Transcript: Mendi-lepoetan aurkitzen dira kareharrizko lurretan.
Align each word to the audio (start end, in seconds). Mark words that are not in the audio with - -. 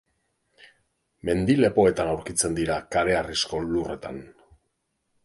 Mendi-lepoetan 1.29 2.09
aurkitzen 2.13 2.57
dira 2.61 2.79
kareharrizko 2.97 3.61
lurretan. 3.67 4.19